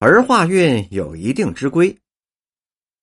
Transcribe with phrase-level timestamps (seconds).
[0.00, 1.98] 儿化韵有一定之规。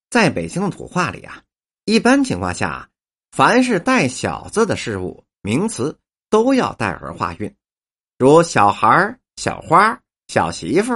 [0.08, 1.42] 在北京的土话里啊，
[1.84, 2.88] 一般情况下，
[3.32, 5.98] 凡是带“小”字的事物、名词，
[6.30, 7.54] 都要带儿化韵，
[8.18, 10.92] 如小孩、小花、小媳妇、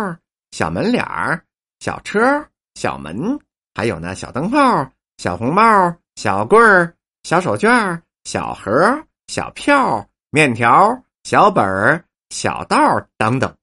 [0.52, 1.44] 小门脸儿、
[1.80, 3.38] 小车、小门，
[3.74, 12.78] 还有那小灯泡、小红帽、小棍儿、小手绢、小盒、小票、面条、小本儿、小道
[13.18, 13.54] 等等。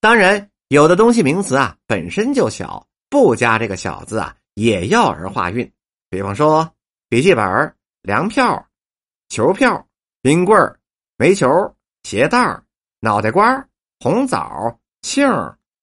[0.00, 4.36] 当然，有的东西名词啊本身就小，不加这个“小”字啊。
[4.54, 5.70] 也要儿化韵，
[6.08, 6.72] 比方说
[7.10, 8.66] 笔记本、粮票、
[9.28, 9.86] 球票、
[10.22, 10.78] 冰棍
[11.18, 11.46] 煤球、
[12.04, 12.58] 鞋带
[13.00, 13.68] 脑袋瓜
[14.00, 15.28] 红枣、杏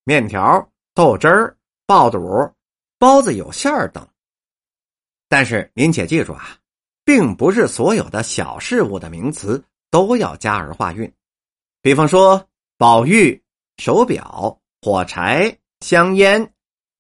[0.06, 2.52] 面条、豆汁儿、爆肚、
[2.98, 4.08] 包子有馅儿等。
[5.30, 6.58] 但是您且记住啊，
[7.06, 11.14] 并不是所有的小事物的名词都要加儿化韵。
[11.80, 12.44] 比方说
[12.76, 13.40] 宝玉、
[13.78, 16.54] 手表、火柴、香烟、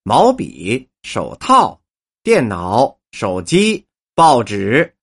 [0.03, 0.89] 毛笔。
[1.03, 1.81] 手套、
[2.23, 4.95] 电脑、手机、报纸、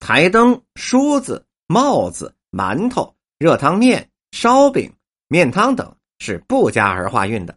[0.00, 4.92] 台灯、梳子、帽子、馒头、热汤面、烧饼、
[5.28, 7.56] 面汤等是不加儿化韵的。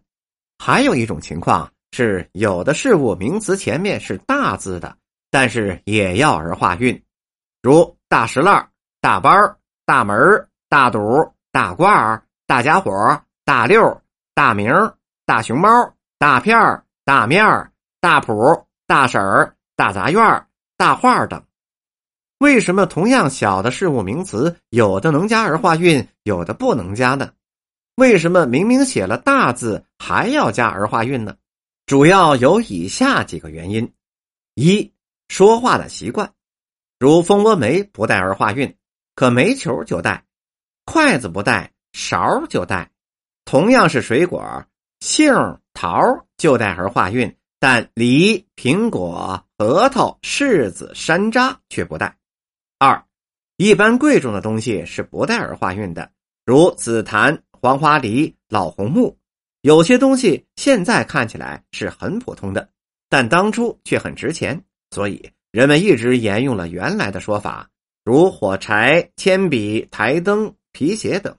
[0.59, 4.95] 还有一种情况是，有的事物名词前面是大字的，
[5.31, 7.03] 但是也要儿化韵，
[7.63, 8.69] 如大石烂、
[9.01, 10.15] 大班大门
[10.69, 10.99] 大堵、
[11.51, 14.00] 大褂大家伙、大六、
[14.41, 14.73] 大名、
[15.23, 15.69] 大熊猫、
[16.17, 16.57] 大片
[17.05, 17.71] 大面儿。
[17.99, 18.33] 大谱、
[18.87, 21.45] 大婶儿、大杂院、大画等，
[22.39, 27.33] 为什么同样小的事物名词，有的能加儿化韵，有的不能加呢？
[27.97, 31.35] 为什么明明写了大字还要加儿化韵呢？
[31.85, 33.93] 主要有以下几个原因：
[34.55, 34.91] 一、
[35.27, 36.33] 说话的习惯，
[36.97, 38.75] 如蜂窝煤不带儿化韵，
[39.13, 40.23] 可煤球就带；
[40.85, 42.89] 筷子不带，勺就带；
[43.45, 44.65] 同样是水果，
[44.99, 45.33] 杏
[45.73, 47.35] 桃就带儿化韵。
[47.59, 52.17] 但梨、苹果、核桃、柿子、山楂却不带。
[52.79, 53.05] 二，
[53.57, 56.11] 一般贵重的东西是不带儿化韵的，
[56.43, 59.15] 如紫檀、黄花梨、老红木。
[59.61, 62.67] 有些东西现在看起来是很普通的，
[63.09, 67.69] 但当初却很值钱，所以人们一直沿用了原来的说法，
[68.03, 71.37] 如火柴、铅笔、台灯、皮鞋等。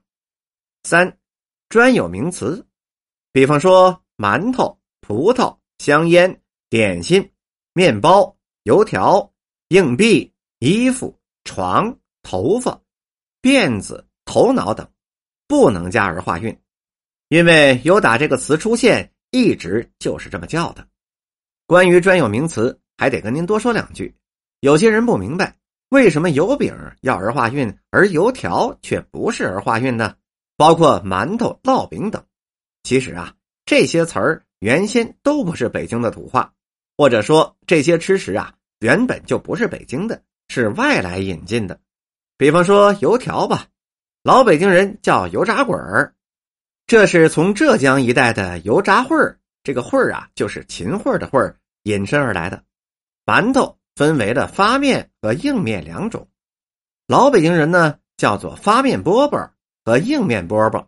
[0.84, 1.18] 三，
[1.72, 2.66] 专有名词，
[3.32, 5.56] 比方说馒头、葡萄。
[5.78, 7.32] 香烟、点心、
[7.72, 9.32] 面包、油条、
[9.68, 12.78] 硬币、衣服、床、头发、
[13.40, 14.86] 辫子、头脑等，
[15.48, 16.56] 不能加儿化韵，
[17.30, 20.86] 因为“有打”这个词出现，一直就是这么叫的。
[21.66, 24.14] 关于专有名词，还得跟您多说两句。
[24.60, 25.56] 有些人不明白，
[25.88, 30.14] 为什么油饼要儿化韵，而油条却不是儿化韵呢？
[30.56, 32.24] 包括馒头、烙饼等。
[32.82, 33.34] 其实啊，
[33.66, 34.44] 这些词儿。
[34.62, 36.52] 原先都不是北京的土话，
[36.96, 41.80] 或者说这些吃食啊，原本就不是北京的，是外来引进的。
[42.38, 43.66] 比方说油条吧，
[44.22, 46.14] 老北京人叫油炸滚儿，
[46.86, 52.62] 这是从浙江一带的油炸烩儿，这个烩儿啊就是秦桧的桧儿引申而来的。
[53.26, 56.28] 馒头分为了发面和硬面两种，
[57.08, 59.50] 老北京人呢叫做发面饽饽
[59.84, 60.86] 和硬面饽饽，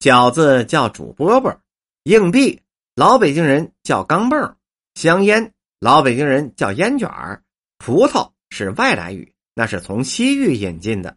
[0.00, 1.56] 饺子叫煮饽饽，
[2.04, 2.60] 硬币。
[2.96, 4.54] 老北京人叫钢镚
[4.94, 7.42] 香烟老北京人叫烟卷儿，
[7.78, 11.16] 葡萄是外来语，那是从西域引进的，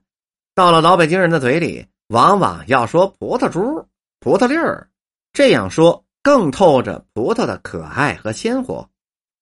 [0.56, 3.88] 到了老北京人的嘴里，往往要说葡萄珠、
[4.20, 4.90] 葡萄粒儿，
[5.34, 8.90] 这样说更透着葡萄的可爱和鲜活。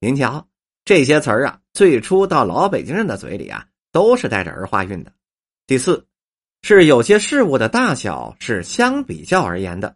[0.02, 0.46] 您瞧，
[0.84, 5.14] 这些词儿啊，最初到老北京人的嘴里啊，都是带着儿化韵的。
[5.66, 6.06] 第四，
[6.68, 9.96] 是有些事物的大小是相比较而言的，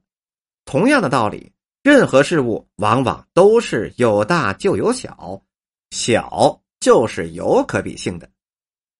[0.65, 1.51] 同样的道理。
[1.81, 5.41] 任何事物往往都是有大就有小，
[5.89, 8.29] 小就是有可比性的。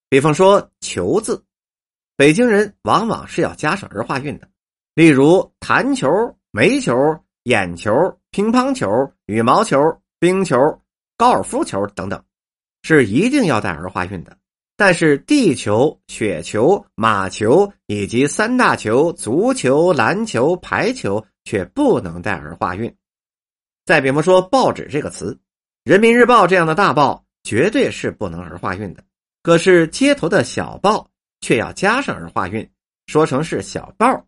[0.09, 1.45] 比方说“球”字，
[2.17, 4.49] 北京人往往是要加上儿化韵的。
[4.95, 6.09] 例如弹球、
[6.49, 7.91] 煤球、眼球、
[8.31, 9.77] 乒乓球、羽毛球、
[10.17, 10.57] 冰球、
[11.15, 12.25] 高尔夫球等等，
[12.81, 14.38] 是一定要带儿化韵的。
[14.79, 21.21] 但是地球、雪球、马球以及三大球足球、篮球、排球。
[21.45, 22.95] 却不能带儿化韵。
[23.83, 25.35] 再比方说“报纸”这个词
[25.83, 29.03] ，“人民日报”这样的大报绝对是不能儿化韵的。
[29.41, 31.09] 可是街头的小报
[31.41, 32.69] 却要加上儿化韵，
[33.07, 34.27] 说成是小报。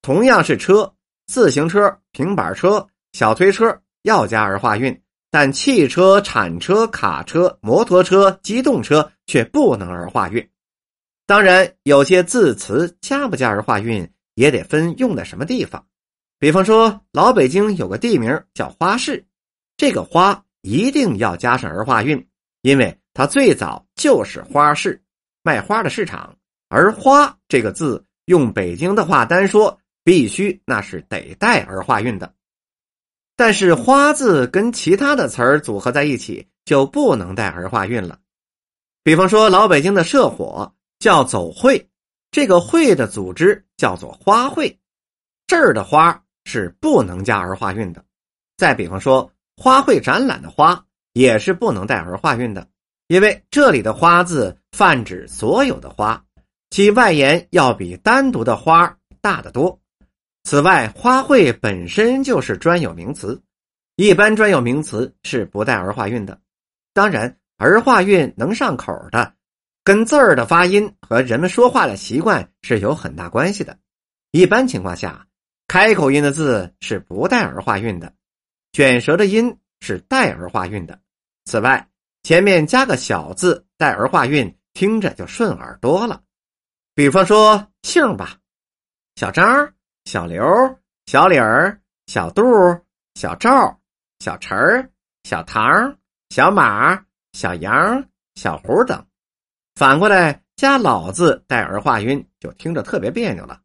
[0.00, 0.90] 同样是车，
[1.26, 4.98] 自行车、平板车、小推车要加儿化韵，
[5.38, 10.48] 但汽车、铲车、卡车、摩托车、机动车却不能儿化韵。
[11.26, 15.84] 当然，有些字词加不加儿化韵，也得分用在什么地方。
[16.38, 19.22] 比方说，老北京有个地名叫花市，
[19.76, 22.26] 这个“花”一定要加上儿化韵，
[22.62, 25.02] 因为它最早就是花市，
[25.42, 26.34] 卖花的市场。
[26.70, 32.32] 而“花”这个字，用北京的话单说，必须那是得带儿化韵的。
[33.36, 38.18] 但是“花”字跟其他的词儿组合在一起，就不能带儿化韵了。
[39.04, 41.88] 比方说，老北京的社火叫走会，
[42.30, 44.78] 这个会的组织叫做花会，
[45.46, 46.22] 这儿的花。
[46.48, 48.04] 是不能加儿化韵的。
[48.56, 50.80] 再比方说，花卉展览的“花”
[51.12, 52.64] 也是不能带儿化韵的，
[53.08, 56.24] 因为这里的“花”字泛指所有的花，
[56.70, 59.76] 其外延要比单独的“花”大得多。
[60.46, 63.42] 此外，花卉本身就是专有名词，
[63.96, 66.40] 一般专有名词是不带儿化韵的。
[66.94, 69.34] 当然，儿化韵能上口的，
[69.82, 73.76] 跟字儿的发音和人们说话的习惯是有很大关系的。
[74.30, 75.26] 一般情况下。
[75.68, 78.14] 开口音的字是不带儿化韵的，
[78.70, 81.00] 卷舌的音是带儿化韵的。
[81.44, 81.88] 此外，
[82.22, 86.22] 前面加个小字带儿化韵，听着就顺耳多了。
[86.94, 88.38] 比方说姓吧，
[89.16, 89.74] 小张、
[90.06, 90.42] 小刘、
[91.06, 92.42] 小李儿、小杜、
[93.14, 93.78] 小赵、
[94.20, 94.90] 小陈儿、
[95.24, 95.94] 小唐、
[96.30, 96.98] 小马、
[97.34, 98.02] 小杨、
[98.36, 99.04] 小胡等。
[99.74, 103.60] 反过来加老字带儿化音，就听着特别别扭了。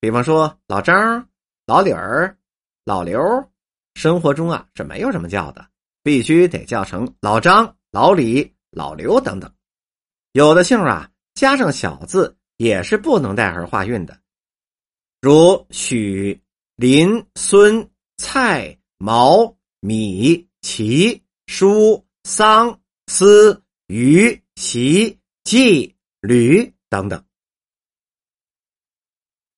[0.00, 1.24] 比方说老张。
[1.66, 2.36] 老李儿、
[2.84, 3.18] 老刘，
[3.94, 5.66] 生活中啊是没有这么叫的，
[6.02, 9.50] 必须得叫成老张、老李、老刘等等。
[10.32, 14.14] 有的姓啊加上小字也是不能带儿化韵的，
[15.24, 16.38] 如许、
[16.76, 17.88] 林、孙、
[18.18, 27.24] 蔡、毛、米、齐、舒、桑、丝、余、席、季、吕等等。